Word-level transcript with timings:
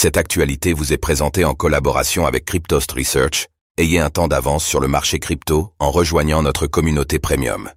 Cette 0.00 0.16
actualité 0.16 0.74
vous 0.74 0.92
est 0.92 0.96
présentée 0.96 1.44
en 1.44 1.54
collaboration 1.54 2.24
avec 2.24 2.44
Cryptost 2.44 2.92
Research. 2.92 3.48
Ayez 3.78 3.98
un 3.98 4.10
temps 4.10 4.28
d'avance 4.28 4.64
sur 4.64 4.78
le 4.78 4.86
marché 4.86 5.18
crypto 5.18 5.72
en 5.80 5.90
rejoignant 5.90 6.40
notre 6.40 6.68
communauté 6.68 7.18
premium. 7.18 7.68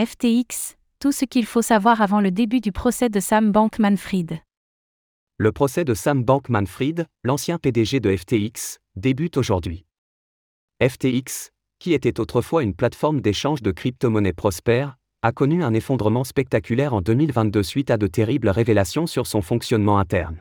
FTX, 0.00 0.76
tout 1.00 1.10
ce 1.10 1.24
qu'il 1.24 1.46
faut 1.46 1.62
savoir 1.62 2.00
avant 2.00 2.20
le 2.20 2.30
début 2.30 2.60
du 2.60 2.70
procès 2.70 3.08
de 3.08 3.18
Sam 3.18 3.50
Bankman-Fried. 3.50 4.38
Le 5.36 5.50
procès 5.50 5.84
de 5.84 5.94
Sam 5.94 6.22
Bankman-Fried, 6.22 7.06
l'ancien 7.24 7.58
PDG 7.58 7.98
de 7.98 8.16
FTX, 8.16 8.78
débute 8.94 9.36
aujourd'hui. 9.36 9.84
FTX, 10.80 11.50
qui 11.80 11.92
était 11.92 12.20
autrefois 12.20 12.62
une 12.62 12.76
plateforme 12.76 13.20
d'échange 13.20 13.62
de 13.62 13.72
crypto-monnaies 13.72 14.32
prospère, 14.32 14.96
a 15.22 15.32
connu 15.32 15.64
un 15.64 15.74
effondrement 15.74 16.22
spectaculaire 16.22 16.94
en 16.94 17.00
2022 17.00 17.64
suite 17.64 17.90
à 17.90 17.96
de 17.96 18.06
terribles 18.06 18.48
révélations 18.48 19.08
sur 19.08 19.26
son 19.26 19.42
fonctionnement 19.42 19.98
interne. 19.98 20.40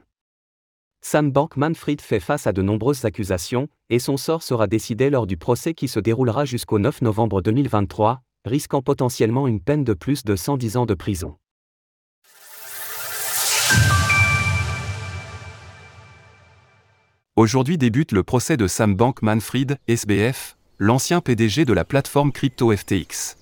Sam 1.01 1.31
Bankman-Fried 1.31 2.01
fait 2.01 2.19
face 2.19 2.45
à 2.45 2.51
de 2.51 2.61
nombreuses 2.61 3.05
accusations, 3.05 3.69
et 3.89 3.99
son 3.99 4.17
sort 4.17 4.43
sera 4.43 4.67
décidé 4.67 5.09
lors 5.09 5.27
du 5.27 5.37
procès 5.37 5.73
qui 5.73 5.87
se 5.87 5.99
déroulera 5.99 6.43
jusqu'au 6.45 6.77
9 6.77 7.01
novembre 7.01 7.41
2023, 7.41 8.21
risquant 8.45 8.81
potentiellement 8.81 9.47
une 9.47 9.61
peine 9.61 9.83
de 9.83 9.93
plus 9.93 10.23
de 10.23 10.35
110 10.35 10.77
ans 10.77 10.85
de 10.85 10.93
prison. 10.93 11.37
Aujourd'hui 17.37 17.77
débute 17.77 18.11
le 18.11 18.23
procès 18.23 18.57
de 18.57 18.67
Sam 18.67 18.93
Bankman-Fried, 18.95 19.77
SBF, 19.87 20.57
l'ancien 20.77 21.21
PDG 21.21 21.63
de 21.63 21.71
la 21.71 21.85
plateforme 21.85 22.33
crypto 22.33 22.75
FTX. 22.75 23.37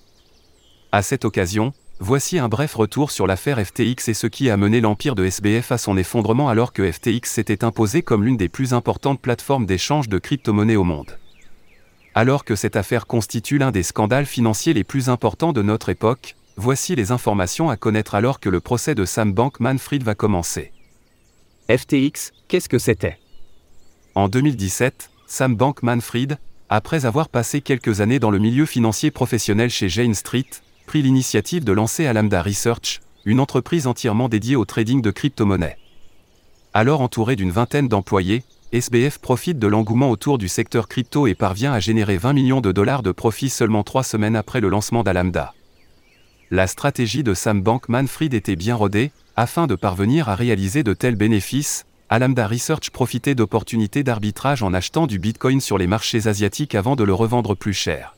À 0.92 1.02
cette 1.02 1.24
occasion, 1.24 1.72
Voici 2.00 2.38
un 2.38 2.48
bref 2.48 2.76
retour 2.76 3.10
sur 3.10 3.26
l'affaire 3.26 3.58
FTX 3.58 4.08
et 4.08 4.14
ce 4.14 4.28
qui 4.28 4.50
a 4.50 4.56
mené 4.56 4.80
l'empire 4.80 5.16
de 5.16 5.24
SBF 5.24 5.72
à 5.72 5.78
son 5.78 5.96
effondrement 5.96 6.48
alors 6.48 6.72
que 6.72 6.92
FTX 6.92 7.28
s'était 7.28 7.64
imposé 7.64 8.02
comme 8.02 8.22
l'une 8.24 8.36
des 8.36 8.48
plus 8.48 8.72
importantes 8.72 9.20
plateformes 9.20 9.66
d'échange 9.66 10.08
de 10.08 10.18
crypto-monnaies 10.18 10.76
au 10.76 10.84
monde. 10.84 11.18
Alors 12.14 12.44
que 12.44 12.54
cette 12.54 12.76
affaire 12.76 13.08
constitue 13.08 13.58
l'un 13.58 13.72
des 13.72 13.82
scandales 13.82 14.26
financiers 14.26 14.74
les 14.74 14.84
plus 14.84 15.08
importants 15.08 15.52
de 15.52 15.60
notre 15.60 15.88
époque, 15.88 16.36
voici 16.56 16.94
les 16.94 17.10
informations 17.10 17.68
à 17.68 17.76
connaître 17.76 18.14
alors 18.14 18.38
que 18.38 18.48
le 18.48 18.60
procès 18.60 18.94
de 18.94 19.04
Sam 19.04 19.32
Bankman-Fried 19.32 20.04
va 20.04 20.14
commencer. 20.14 20.70
FTX, 21.68 22.32
qu'est-ce 22.46 22.68
que 22.68 22.78
c'était? 22.78 23.18
En 24.14 24.28
2017, 24.28 25.10
Sam 25.26 25.56
Bankman-Fried, 25.56 26.38
après 26.68 27.06
avoir 27.06 27.28
passé 27.28 27.60
quelques 27.60 28.00
années 28.00 28.20
dans 28.20 28.30
le 28.30 28.38
milieu 28.38 28.66
financier 28.66 29.10
professionnel 29.10 29.68
chez 29.68 29.88
Jane 29.88 30.14
Street, 30.14 30.46
pris 30.88 31.02
l'initiative 31.02 31.64
de 31.64 31.72
lancer 31.72 32.06
Alameda 32.06 32.40
Research, 32.40 33.00
une 33.26 33.40
entreprise 33.40 33.86
entièrement 33.86 34.30
dédiée 34.30 34.56
au 34.56 34.64
trading 34.64 35.02
de 35.02 35.10
crypto-monnaies. 35.10 35.76
Alors 36.72 37.02
entouré 37.02 37.36
d'une 37.36 37.50
vingtaine 37.50 37.88
d'employés, 37.88 38.42
SBF 38.72 39.18
profite 39.18 39.58
de 39.58 39.66
l'engouement 39.66 40.10
autour 40.10 40.38
du 40.38 40.48
secteur 40.48 40.88
crypto 40.88 41.26
et 41.26 41.34
parvient 41.34 41.74
à 41.74 41.78
générer 41.78 42.16
20 42.16 42.32
millions 42.32 42.60
de 42.62 42.72
dollars 42.72 43.02
de 43.02 43.12
profits 43.12 43.50
seulement 43.50 43.82
trois 43.82 44.02
semaines 44.02 44.34
après 44.34 44.62
le 44.62 44.70
lancement 44.70 45.02
d'Alameda. 45.02 45.52
La 46.50 46.66
stratégie 46.66 47.22
de 47.22 47.34
Sam 47.34 47.60
Bankman-Fried 47.60 48.32
était 48.32 48.56
bien 48.56 48.74
rodée, 48.74 49.12
afin 49.36 49.66
de 49.66 49.74
parvenir 49.74 50.30
à 50.30 50.36
réaliser 50.36 50.84
de 50.84 50.94
tels 50.94 51.16
bénéfices, 51.16 51.84
Alameda 52.08 52.48
Research 52.48 52.88
profitait 52.90 53.34
d'opportunités 53.34 54.04
d'arbitrage 54.04 54.62
en 54.62 54.72
achetant 54.72 55.06
du 55.06 55.18
Bitcoin 55.18 55.60
sur 55.60 55.76
les 55.76 55.86
marchés 55.86 56.28
asiatiques 56.28 56.74
avant 56.74 56.96
de 56.96 57.04
le 57.04 57.12
revendre 57.12 57.54
plus 57.54 57.74
cher. 57.74 58.16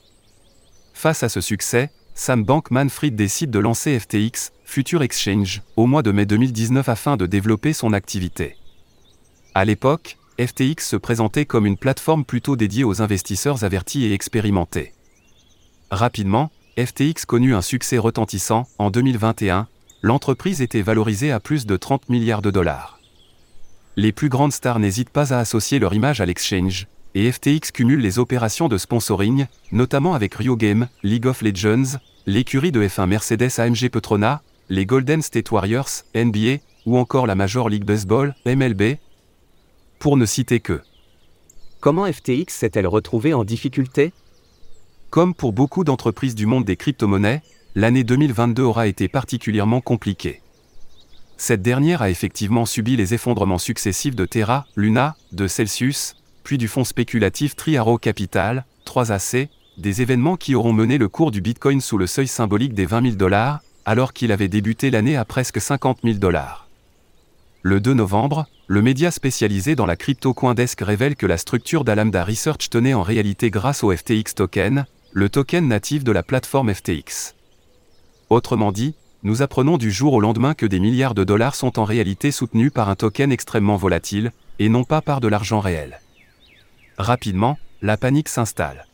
Face 0.94 1.24
à 1.24 1.28
ce 1.28 1.40
succès, 1.40 1.90
Sam 2.22 2.44
Bankman-Fried 2.44 3.16
décide 3.16 3.50
de 3.50 3.58
lancer 3.58 3.98
FTX, 3.98 4.52
Future 4.66 5.02
Exchange, 5.02 5.62
au 5.76 5.86
mois 5.86 6.02
de 6.02 6.12
mai 6.12 6.26
2019 6.26 6.86
afin 6.86 7.16
de 7.16 7.24
développer 7.24 7.72
son 7.72 7.94
activité. 7.94 8.56
À 9.54 9.64
l'époque, 9.64 10.18
FTX 10.38 10.86
se 10.86 10.96
présentait 10.96 11.46
comme 11.46 11.64
une 11.64 11.78
plateforme 11.78 12.26
plutôt 12.26 12.56
dédiée 12.56 12.84
aux 12.84 13.00
investisseurs 13.00 13.64
avertis 13.64 14.04
et 14.04 14.12
expérimentés. 14.12 14.92
Rapidement, 15.90 16.50
FTX 16.78 17.24
connut 17.26 17.54
un 17.54 17.62
succès 17.62 17.96
retentissant. 17.96 18.68
En 18.76 18.90
2021, 18.90 19.66
l'entreprise 20.02 20.60
était 20.60 20.82
valorisée 20.82 21.32
à 21.32 21.40
plus 21.40 21.64
de 21.64 21.78
30 21.78 22.10
milliards 22.10 22.42
de 22.42 22.50
dollars. 22.50 23.00
Les 23.96 24.12
plus 24.12 24.28
grandes 24.28 24.52
stars 24.52 24.78
n'hésitent 24.78 25.08
pas 25.08 25.32
à 25.32 25.38
associer 25.38 25.78
leur 25.78 25.94
image 25.94 26.20
à 26.20 26.26
l'exchange, 26.26 26.86
et 27.14 27.32
FTX 27.32 27.72
cumule 27.72 28.00
les 28.00 28.18
opérations 28.18 28.68
de 28.68 28.76
sponsoring, 28.76 29.46
notamment 29.72 30.12
avec 30.12 30.34
Rio 30.34 30.54
Game, 30.54 30.86
League 31.02 31.26
of 31.26 31.40
Legends, 31.40 31.98
l'écurie 32.26 32.72
de 32.72 32.82
F1 32.82 33.06
Mercedes 33.06 33.58
AMG 33.58 33.88
Petronas, 33.90 34.40
les 34.68 34.86
Golden 34.86 35.22
State 35.22 35.50
Warriors, 35.50 36.04
NBA, 36.14 36.58
ou 36.86 36.96
encore 36.96 37.26
la 37.26 37.34
Major 37.34 37.68
League 37.68 37.84
Baseball, 37.84 38.34
MLB, 38.46 38.98
pour 39.98 40.16
ne 40.16 40.26
citer 40.26 40.60
que. 40.60 40.80
Comment 41.80 42.10
FTX 42.10 42.48
s'est-elle 42.48 42.86
retrouvée 42.86 43.34
en 43.34 43.44
difficulté? 43.44 44.12
Comme 45.10 45.34
pour 45.34 45.52
beaucoup 45.52 45.82
d'entreprises 45.82 46.34
du 46.34 46.46
monde 46.46 46.64
des 46.64 46.76
crypto-monnaies, 46.76 47.42
l'année 47.74 48.04
2022 48.04 48.62
aura 48.62 48.86
été 48.86 49.08
particulièrement 49.08 49.80
compliquée. 49.80 50.42
Cette 51.36 51.62
dernière 51.62 52.02
a 52.02 52.10
effectivement 52.10 52.66
subi 52.66 52.96
les 52.96 53.14
effondrements 53.14 53.58
successifs 53.58 54.14
de 54.14 54.26
Terra, 54.26 54.66
Luna, 54.76 55.16
de 55.32 55.46
Celsius, 55.48 56.16
puis 56.44 56.58
du 56.58 56.68
fonds 56.68 56.84
spéculatif 56.84 57.56
Triaro 57.56 57.96
Capital, 57.96 58.66
3AC, 58.84 59.48
des 59.80 60.02
événements 60.02 60.36
qui 60.36 60.54
auront 60.54 60.72
mené 60.72 60.98
le 60.98 61.08
cours 61.08 61.30
du 61.30 61.40
Bitcoin 61.40 61.80
sous 61.80 61.98
le 61.98 62.06
seuil 62.06 62.28
symbolique 62.28 62.74
des 62.74 62.86
20 62.86 63.02
000 63.02 63.14
dollars, 63.16 63.60
alors 63.84 64.12
qu'il 64.12 64.32
avait 64.32 64.48
débuté 64.48 64.90
l'année 64.90 65.16
à 65.16 65.24
presque 65.24 65.60
50 65.60 66.00
000 66.04 66.18
dollars. 66.18 66.68
Le 67.62 67.80
2 67.80 67.94
novembre, 67.94 68.46
le 68.66 68.82
média 68.82 69.10
spécialisé 69.10 69.74
dans 69.74 69.86
la 69.86 69.96
crypto 69.96 70.32
Coindesk 70.32 70.80
révèle 70.80 71.16
que 71.16 71.26
la 71.26 71.36
structure 71.36 71.84
d'Alameda 71.84 72.24
Research 72.24 72.70
tenait 72.70 72.94
en 72.94 73.02
réalité 73.02 73.50
grâce 73.50 73.82
au 73.82 73.94
FTX 73.94 74.34
token, 74.34 74.86
le 75.12 75.28
token 75.28 75.68
natif 75.68 76.04
de 76.04 76.12
la 76.12 76.22
plateforme 76.22 76.72
FTX. 76.72 77.34
Autrement 78.30 78.72
dit, 78.72 78.94
nous 79.22 79.42
apprenons 79.42 79.76
du 79.76 79.90
jour 79.90 80.14
au 80.14 80.20
lendemain 80.20 80.54
que 80.54 80.66
des 80.66 80.80
milliards 80.80 81.14
de 81.14 81.24
dollars 81.24 81.54
sont 81.54 81.78
en 81.78 81.84
réalité 81.84 82.30
soutenus 82.30 82.72
par 82.72 82.88
un 82.88 82.96
token 82.96 83.32
extrêmement 83.32 83.76
volatile, 83.76 84.32
et 84.58 84.68
non 84.68 84.84
pas 84.84 85.02
par 85.02 85.20
de 85.20 85.28
l'argent 85.28 85.60
réel. 85.60 86.00
Rapidement, 86.96 87.58
la 87.82 87.96
panique 87.96 88.28
s'installe. 88.28 88.86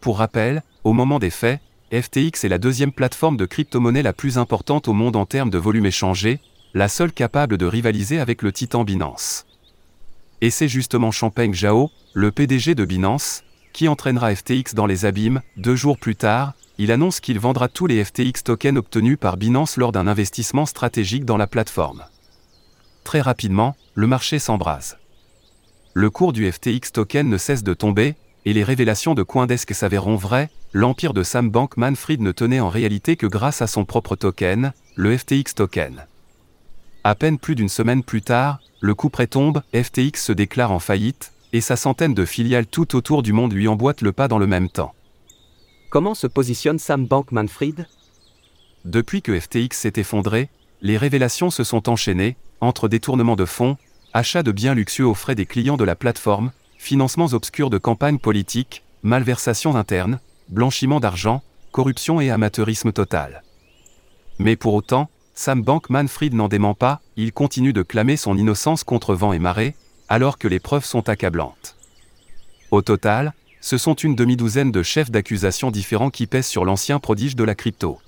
Pour 0.00 0.18
rappel, 0.18 0.62
au 0.84 0.92
moment 0.92 1.18
des 1.18 1.30
faits, 1.30 1.60
FTX 1.92 2.44
est 2.44 2.48
la 2.48 2.58
deuxième 2.58 2.92
plateforme 2.92 3.36
de 3.36 3.46
crypto-monnaie 3.46 4.02
la 4.02 4.12
plus 4.12 4.38
importante 4.38 4.88
au 4.88 4.92
monde 4.92 5.16
en 5.16 5.26
termes 5.26 5.50
de 5.50 5.58
volume 5.58 5.86
échangé, 5.86 6.40
la 6.72 6.88
seule 6.88 7.12
capable 7.12 7.58
de 7.58 7.66
rivaliser 7.66 8.18
avec 8.18 8.42
le 8.42 8.52
titan 8.52 8.84
Binance. 8.84 9.44
Et 10.40 10.50
c'est 10.50 10.68
justement 10.68 11.10
Champagne 11.10 11.54
Zhao, 11.54 11.90
le 12.14 12.30
PDG 12.30 12.74
de 12.74 12.84
Binance, 12.84 13.42
qui 13.72 13.88
entraînera 13.88 14.34
FTX 14.34 14.74
dans 14.74 14.86
les 14.86 15.04
abîmes. 15.04 15.42
Deux 15.56 15.76
jours 15.76 15.98
plus 15.98 16.16
tard, 16.16 16.54
il 16.78 16.92
annonce 16.92 17.20
qu'il 17.20 17.38
vendra 17.38 17.68
tous 17.68 17.86
les 17.86 18.02
FTX 18.02 18.42
tokens 18.44 18.78
obtenus 18.78 19.18
par 19.20 19.36
Binance 19.36 19.76
lors 19.76 19.92
d'un 19.92 20.06
investissement 20.06 20.64
stratégique 20.64 21.26
dans 21.26 21.36
la 21.36 21.46
plateforme. 21.46 22.04
Très 23.04 23.20
rapidement, 23.20 23.76
le 23.94 24.06
marché 24.06 24.38
s'embrase 24.38 24.96
le 25.92 26.08
cours 26.08 26.32
du 26.32 26.50
FTX 26.50 26.92
token 26.92 27.28
ne 27.28 27.36
cesse 27.36 27.64
de 27.64 27.74
tomber, 27.74 28.14
et 28.44 28.52
les 28.52 28.64
révélations 28.64 29.14
de 29.14 29.22
Coindesk 29.22 29.74
s'avéreront 29.74 30.16
vraies, 30.16 30.50
l'empire 30.72 31.14
de 31.14 31.22
Sam 31.22 31.50
Bankman-Fried 31.50 32.20
ne 32.20 32.32
tenait 32.32 32.60
en 32.60 32.68
réalité 32.68 33.16
que 33.16 33.26
grâce 33.26 33.62
à 33.62 33.66
son 33.66 33.84
propre 33.84 34.16
token, 34.16 34.72
le 34.94 35.16
FTX 35.16 35.54
token. 35.54 36.06
À 37.04 37.14
peine 37.14 37.38
plus 37.38 37.54
d'une 37.54 37.68
semaine 37.68 38.02
plus 38.02 38.22
tard, 38.22 38.60
le 38.80 38.94
coup 38.94 39.10
près 39.10 39.26
tombe, 39.26 39.62
FTX 39.74 40.22
se 40.22 40.32
déclare 40.32 40.72
en 40.72 40.78
faillite, 40.78 41.32
et 41.52 41.60
sa 41.60 41.76
centaine 41.76 42.14
de 42.14 42.24
filiales 42.24 42.66
tout 42.66 42.96
autour 42.96 43.22
du 43.22 43.32
monde 43.32 43.52
lui 43.52 43.68
emboîtent 43.68 44.02
le 44.02 44.12
pas 44.12 44.28
dans 44.28 44.38
le 44.38 44.46
même 44.46 44.68
temps. 44.68 44.94
Comment 45.90 46.14
se 46.14 46.26
positionne 46.26 46.78
Sam 46.78 47.06
Bankman-Fried? 47.06 47.86
Depuis 48.84 49.22
que 49.22 49.38
FTX 49.38 49.76
s'est 49.76 49.94
effondré, 49.96 50.48
les 50.80 50.96
révélations 50.96 51.50
se 51.50 51.64
sont 51.64 51.88
enchaînées, 51.88 52.36
entre 52.60 52.88
détournements 52.88 53.36
de 53.36 53.44
fonds, 53.44 53.76
Achat 54.12 54.42
de 54.42 54.50
biens 54.50 54.74
luxueux 54.74 55.06
aux 55.06 55.14
frais 55.14 55.36
des 55.36 55.46
clients 55.46 55.76
de 55.76 55.84
la 55.84 55.94
plateforme, 55.94 56.50
financements 56.80 57.34
obscurs 57.34 57.70
de 57.70 57.78
campagnes 57.78 58.18
politiques, 58.18 58.82
malversations 59.02 59.76
internes, 59.76 60.18
blanchiment 60.48 60.98
d'argent, 60.98 61.42
corruption 61.72 62.20
et 62.20 62.30
amateurisme 62.30 62.90
total. 62.90 63.44
Mais 64.38 64.56
pour 64.56 64.74
autant, 64.74 65.10
Sam 65.34 65.62
Bankman-Fried 65.62 66.34
n'en 66.34 66.48
dément 66.48 66.74
pas, 66.74 67.00
il 67.16 67.32
continue 67.32 67.74
de 67.74 67.82
clamer 67.82 68.16
son 68.16 68.36
innocence 68.36 68.82
contre 68.82 69.14
vent 69.14 69.34
et 69.34 69.38
marée, 69.38 69.76
alors 70.08 70.38
que 70.38 70.48
les 70.48 70.58
preuves 70.58 70.84
sont 70.84 71.08
accablantes. 71.08 71.76
Au 72.70 72.80
total, 72.80 73.34
ce 73.60 73.76
sont 73.76 73.94
une 73.94 74.16
demi-douzaine 74.16 74.72
de 74.72 74.82
chefs 74.82 75.10
d'accusation 75.10 75.70
différents 75.70 76.10
qui 76.10 76.26
pèsent 76.26 76.46
sur 76.46 76.64
l'ancien 76.64 76.98
prodige 76.98 77.36
de 77.36 77.44
la 77.44 77.54
crypto. 77.54 77.98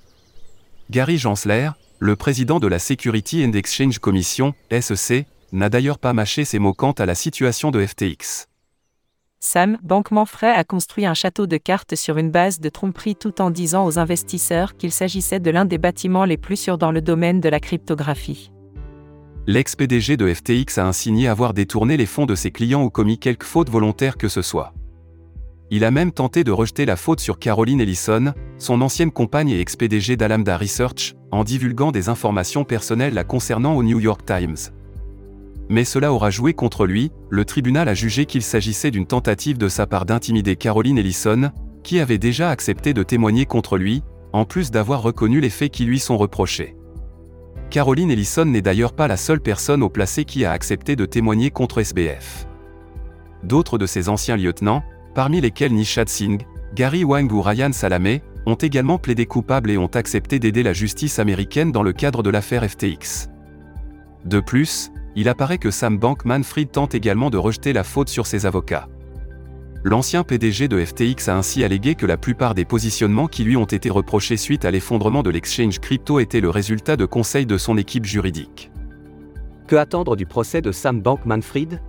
Gary 0.89 1.19
Gensler, 1.19 1.69
le 1.99 2.15
président 2.15 2.59
de 2.59 2.67
la 2.67 2.79
Security 2.79 3.45
and 3.45 3.53
Exchange 3.53 3.99
Commission, 3.99 4.55
SEC, 4.71 5.27
n'a 5.51 5.69
d'ailleurs 5.69 5.99
pas 5.99 6.13
mâché 6.13 6.43
ses 6.43 6.57
mots 6.57 6.73
quant 6.73 6.93
à 6.93 7.05
la 7.05 7.15
situation 7.15 7.69
de 7.69 7.85
FTX. 7.85 8.47
Sam 9.45 9.77
Bankman-Fried 9.83 10.55
a 10.55 10.63
construit 10.63 11.05
un 11.05 11.13
château 11.13 11.47
de 11.47 11.57
cartes 11.57 11.95
sur 11.95 12.17
une 12.17 12.31
base 12.31 12.61
de 12.61 12.69
tromperie 12.69 13.17
tout 13.17 13.41
en 13.41 13.51
disant 13.51 13.85
aux 13.85 13.99
investisseurs 13.99 14.77
qu'il 14.77 14.93
s'agissait 14.93 15.41
de 15.41 15.51
l'un 15.51 15.65
des 15.65 15.77
bâtiments 15.77 16.23
les 16.23 16.37
plus 16.37 16.55
sûrs 16.55 16.77
dans 16.77 16.93
le 16.93 17.01
domaine 17.01 17.41
de 17.41 17.49
la 17.49 17.59
cryptographie. 17.59 18.53
L'ex-PDG 19.45 20.15
de 20.15 20.33
FTX 20.33 20.77
a 20.77 20.87
insigné 20.87 21.27
avoir 21.27 21.53
détourné 21.53 21.97
les 21.97 22.05
fonds 22.05 22.25
de 22.25 22.35
ses 22.35 22.51
clients 22.51 22.83
ou 22.83 22.89
commis 22.89 23.19
quelque 23.19 23.45
faute 23.45 23.69
volontaire 23.69 24.15
que 24.15 24.29
ce 24.29 24.41
soit. 24.41 24.73
Il 25.69 25.83
a 25.83 25.91
même 25.91 26.13
tenté 26.13 26.45
de 26.45 26.51
rejeter 26.51 26.85
la 26.85 26.95
faute 26.95 27.19
sur 27.19 27.37
Caroline 27.37 27.81
Ellison, 27.81 28.33
son 28.57 28.79
ancienne 28.79 29.11
compagne 29.11 29.49
et 29.49 29.59
ex-PDG 29.59 30.15
d'Alameda 30.15 30.57
Research, 30.57 31.15
en 31.31 31.43
divulguant 31.43 31.91
des 31.91 32.07
informations 32.07 32.63
personnelles 32.63 33.13
la 33.13 33.25
concernant 33.25 33.75
au 33.75 33.83
New 33.83 33.99
York 33.99 34.21
Times. 34.25 34.71
Mais 35.69 35.85
cela 35.85 36.11
aura 36.11 36.29
joué 36.29 36.53
contre 36.53 36.85
lui, 36.85 37.11
le 37.29 37.45
tribunal 37.45 37.87
a 37.87 37.93
jugé 37.93 38.25
qu'il 38.25 38.41
s'agissait 38.41 38.91
d'une 38.91 39.05
tentative 39.05 39.57
de 39.57 39.67
sa 39.67 39.87
part 39.87 40.05
d'intimider 40.05 40.55
Caroline 40.55 40.97
Ellison, 40.97 41.51
qui 41.83 41.99
avait 41.99 42.17
déjà 42.17 42.49
accepté 42.49 42.93
de 42.93 43.03
témoigner 43.03 43.45
contre 43.45 43.77
lui, 43.77 44.03
en 44.33 44.45
plus 44.45 44.71
d'avoir 44.71 45.01
reconnu 45.01 45.39
les 45.39 45.49
faits 45.49 45.71
qui 45.71 45.85
lui 45.85 45.99
sont 45.99 46.17
reprochés. 46.17 46.75
Caroline 47.69 48.11
Ellison 48.11 48.45
n'est 48.45 48.61
d'ailleurs 48.61 48.93
pas 48.93 49.07
la 49.07 49.17
seule 49.17 49.41
personne 49.41 49.83
au 49.83 49.89
placé 49.89 50.25
qui 50.25 50.45
a 50.45 50.51
accepté 50.51 50.95
de 50.95 51.05
témoigner 51.05 51.49
contre 51.49 51.79
SBF. 51.79 52.47
D'autres 53.43 53.77
de 53.77 53.85
ses 53.85 54.09
anciens 54.09 54.37
lieutenants, 54.37 54.83
parmi 55.15 55.41
lesquels 55.41 55.73
Nishad 55.73 56.07
Singh, 56.07 56.45
Gary 56.75 57.03
Wang 57.03 57.31
ou 57.31 57.41
Ryan 57.41 57.71
Salamé, 57.71 58.21
ont 58.45 58.55
également 58.55 58.97
plaidé 58.97 59.25
coupables 59.25 59.71
et 59.71 59.77
ont 59.77 59.87
accepté 59.87 60.39
d'aider 60.39 60.63
la 60.63 60.73
justice 60.73 61.19
américaine 61.19 61.71
dans 61.71 61.83
le 61.83 61.93
cadre 61.93 62.23
de 62.23 62.29
l'affaire 62.29 62.63
FTX. 62.69 63.29
De 64.25 64.39
plus, 64.39 64.91
il 65.15 65.29
apparaît 65.29 65.57
que 65.57 65.71
Sam 65.71 65.97
Bankman-Fried 65.97 66.71
tente 66.71 66.95
également 66.95 67.29
de 67.29 67.37
rejeter 67.37 67.73
la 67.73 67.83
faute 67.83 68.09
sur 68.09 68.25
ses 68.25 68.45
avocats. 68.45 68.87
L'ancien 69.85 70.23
PDG 70.23 70.69
de 70.69 70.83
FTX 70.83 71.27
a 71.27 71.35
ainsi 71.35 71.61
allégué 71.63 71.95
que 71.95 72.05
la 72.05 72.15
plupart 72.15 72.55
des 72.55 72.63
positionnements 72.63 73.27
qui 73.27 73.43
lui 73.43 73.57
ont 73.57 73.65
été 73.65 73.89
reprochés 73.89 74.37
suite 74.37 74.63
à 74.63 74.71
l'effondrement 74.71 75.23
de 75.23 75.29
l'exchange 75.29 75.79
crypto 75.79 76.19
étaient 76.19 76.39
le 76.39 76.49
résultat 76.49 76.95
de 76.95 77.05
conseils 77.05 77.45
de 77.45 77.57
son 77.57 77.77
équipe 77.77 78.05
juridique. 78.05 78.71
Que 79.67 79.75
attendre 79.75 80.15
du 80.15 80.25
procès 80.25 80.61
de 80.61 80.71
Sam 80.71 81.01
Bankman-Fried 81.01 81.81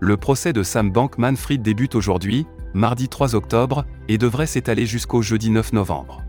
Le 0.00 0.16
procès 0.16 0.52
de 0.52 0.64
Sam 0.64 0.90
Bankman-Fried 0.90 1.62
débute 1.62 1.94
aujourd'hui, 1.94 2.44
mardi 2.74 3.08
3 3.08 3.36
octobre, 3.36 3.84
et 4.08 4.18
devrait 4.18 4.46
s'étaler 4.46 4.84
jusqu'au 4.84 5.22
jeudi 5.22 5.50
9 5.50 5.74
novembre. 5.74 6.24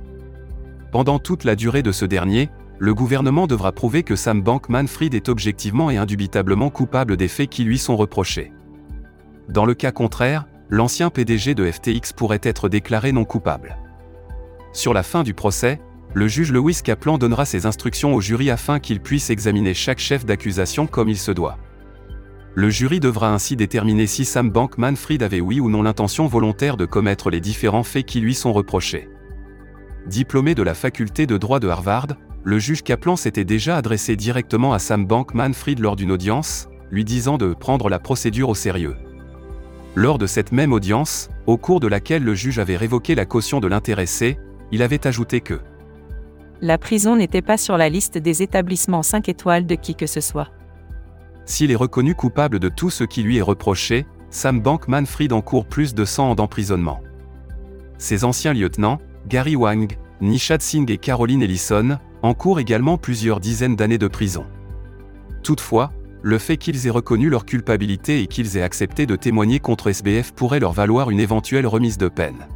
Pendant 0.92 1.18
toute 1.18 1.44
la 1.44 1.56
durée 1.56 1.82
de 1.84 1.92
ce 1.92 2.06
dernier, 2.06 2.50
le 2.80 2.94
gouvernement 2.94 3.48
devra 3.48 3.72
prouver 3.72 4.04
que 4.04 4.16
Sam 4.16 4.42
Bankman-Fried 4.42 5.16
est 5.16 5.30
objectivement 5.30 5.90
et 5.90 5.98
indubitablement 5.98 6.70
coupable 6.70 7.18
des 7.18 7.28
faits 7.28 7.50
qui 7.50 7.64
lui 7.64 7.78
sont 7.78 7.98
reprochés. 7.98 8.52
Dans 9.50 9.66
le 9.66 9.74
cas 9.74 9.92
contraire, 9.92 10.46
l'ancien 10.70 11.10
PDG 11.10 11.56
de 11.56 11.70
FTX 11.70 12.14
pourrait 12.16 12.42
être 12.44 12.70
déclaré 12.70 13.12
non 13.12 13.26
coupable. 13.26 13.78
Sur 14.74 14.94
la 14.94 15.04
fin 15.04 15.24
du 15.24 15.34
procès, 15.34 15.80
le 16.14 16.28
juge 16.28 16.52
Lewis 16.52 16.82
Kaplan 16.84 17.18
donnera 17.18 17.46
ses 17.46 17.66
instructions 17.66 18.14
au 18.14 18.22
jury 18.22 18.50
afin 18.50 18.80
qu'il 18.80 19.00
puisse 19.00 19.30
examiner 19.30 19.74
chaque 19.74 20.00
chef 20.00 20.26
d'accusation 20.26 20.86
comme 20.88 21.10
il 21.10 21.18
se 21.18 21.32
doit. 21.32 21.58
Le 22.54 22.70
jury 22.70 23.00
devra 23.00 23.32
ainsi 23.32 23.56
déterminer 23.56 24.08
si 24.08 24.26
Sam 24.26 24.50
Bankman-Fried 24.50 25.22
avait 25.22 25.42
oui 25.42 25.60
ou 25.60 25.70
non 25.70 25.84
l'intention 25.84 26.28
volontaire 26.28 26.76
de 26.76 26.86
commettre 26.86 27.30
les 27.30 27.40
différents 27.40 27.84
faits 27.84 28.06
qui 28.06 28.20
lui 28.20 28.34
sont 28.34 28.52
reprochés. 28.52 29.10
Diplômé 30.08 30.56
de 30.56 30.64
la 30.64 30.74
faculté 30.74 31.28
de 31.28 31.38
droit 31.38 31.60
de 31.60 31.68
Harvard, 31.68 32.08
le 32.48 32.60
juge 32.60 32.82
Kaplan 32.82 33.18
s'était 33.18 33.44
déjà 33.44 33.76
adressé 33.76 34.16
directement 34.16 34.72
à 34.72 34.80
Sam 34.80 35.06
Bankman-Fried 35.06 35.80
lors 35.80 35.98
d'une 35.98 36.14
audience, 36.14 36.70
lui 36.92 37.04
disant 37.04 37.38
de 37.38 37.54
prendre 37.54 37.90
la 37.90 38.00
procédure 38.00 38.48
au 38.48 38.56
sérieux. 38.56 38.96
Lors 39.96 40.18
de 40.18 40.28
cette 40.28 40.54
même 40.54 40.72
audience, 40.72 41.30
au 41.46 41.58
cours 41.58 41.82
de 41.82 41.88
laquelle 41.88 42.24
le 42.24 42.36
juge 42.36 42.58
avait 42.58 42.78
révoqué 42.78 43.16
la 43.16 43.26
caution 43.26 43.60
de 43.60 43.68
l'intéressé, 43.68 44.40
il 44.72 44.82
avait 44.82 45.06
ajouté 45.06 45.42
que 45.42 45.60
La 46.62 46.78
prison 46.78 47.18
n'était 47.18 47.42
pas 47.42 47.58
sur 47.58 47.76
la 47.76 47.90
liste 47.90 48.18
des 48.18 48.42
établissements 48.42 49.04
5 49.04 49.28
étoiles 49.28 49.66
de 49.66 49.76
qui 49.76 49.94
que 49.94 50.08
ce 50.08 50.22
soit. 50.22 50.50
S'il 51.44 51.70
est 51.70 51.76
reconnu 51.76 52.16
coupable 52.16 52.60
de 52.60 52.70
tout 52.70 52.90
ce 52.90 53.04
qui 53.04 53.24
lui 53.24 53.40
est 53.40 53.42
reproché, 53.42 54.06
Sam 54.30 54.62
Bankman-Fried 54.62 55.34
encourt 55.34 55.66
plus 55.66 55.94
de 55.94 56.06
100 56.06 56.30
ans 56.32 56.36
d'emprisonnement. 56.36 57.02
Ses 57.98 58.24
anciens 58.24 58.54
lieutenants, 58.54 59.00
Gary 59.28 59.58
Wang, 59.58 59.98
Nishad 60.22 60.62
Singh 60.62 60.90
et 60.90 60.98
Caroline 60.98 61.44
Ellison, 61.44 62.00
encourent 62.24 62.60
également 62.60 62.98
plusieurs 62.98 63.40
dizaines 63.40 63.76
d'années 63.76 63.98
de 63.98 64.08
prison. 64.08 64.46
Toutefois, 65.44 65.92
le 66.22 66.38
fait 66.38 66.58
qu'ils 66.58 66.88
aient 66.88 66.92
reconnu 66.92 67.30
leur 67.30 67.46
culpabilité 67.46 68.22
et 68.22 68.28
qu'ils 68.28 68.58
aient 68.58 68.64
accepté 68.64 69.06
de 69.06 69.16
témoigner 69.16 69.60
contre 69.60 69.88
SBF 69.88 70.34
pourrait 70.34 70.60
leur 70.60 70.74
valoir 70.74 71.10
une 71.10 71.20
éventuelle 71.20 71.68
remise 71.68 71.98
de 71.98 72.10
peine. 72.10 72.48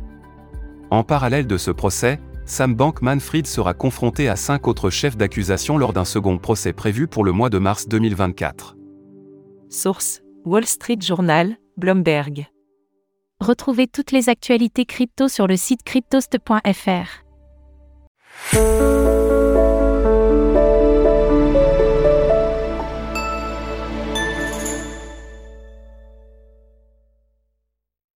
En 0.90 1.04
parallèle 1.04 1.48
de 1.48 1.58
ce 1.58 1.72
procès, 1.72 2.20
Sam 2.46 2.76
Bankman-Fried 2.76 3.48
sera 3.48 3.74
confronté 3.74 4.28
à 4.28 4.36
cinq 4.36 4.68
autres 4.68 4.90
chefs 4.90 5.16
d'accusation 5.16 5.78
lors 5.78 5.94
d'un 5.94 6.06
second 6.06 6.38
procès 6.38 6.74
prévu 6.74 7.08
pour 7.08 7.24
le 7.24 7.32
mois 7.32 7.50
de 7.50 7.60
mars 7.60 7.88
2024. 7.88 8.76
Source 9.70 10.22
Wall 10.44 10.66
Street 10.66 10.98
Journal, 11.00 11.56
Bloomberg. 11.78 12.48
Retrouvez 13.40 13.88
toutes 13.88 14.12
les 14.12 14.28
actualités 14.28 14.86
crypto 14.86 15.28
sur 15.28 15.48
le 15.48 15.56
site 15.56 15.84
cryptost.fr. 15.84 17.24